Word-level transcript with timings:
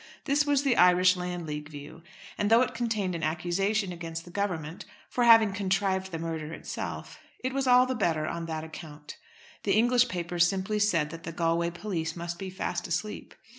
This 0.25 0.47
was 0.47 0.63
the 0.63 0.77
Irish 0.77 1.13
Landleague 1.15 1.69
view; 1.69 2.01
and 2.35 2.49
though 2.49 2.63
it 2.63 2.73
contained 2.73 3.13
an 3.13 3.21
accusation 3.21 3.93
against 3.93 4.25
the 4.25 4.31
Government 4.31 4.83
for 5.07 5.25
having 5.25 5.53
contrived 5.53 6.11
the 6.11 6.17
murder 6.17 6.53
itself, 6.53 7.19
it 7.43 7.53
was 7.53 7.67
all 7.67 7.85
the 7.85 7.93
better 7.93 8.25
on 8.25 8.47
that 8.47 8.63
account. 8.63 9.17
The 9.61 9.73
English 9.77 10.07
papers 10.07 10.47
simply 10.47 10.79
said 10.79 11.11
that 11.11 11.21
the 11.21 11.31
Galway 11.31 11.69
police 11.69 12.15
must 12.15 12.39
be 12.39 12.49
fast 12.49 12.87
asleep. 12.87 13.35